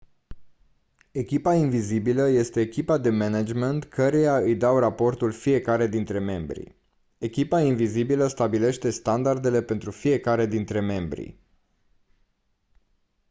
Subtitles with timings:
[1.13, 6.75] echipa invizibilă este echipa de management căreia îi dau raportul fiecare dintre membri
[7.17, 11.37] echipa invizibilă stabilește standardele pentru fiecare dintre membri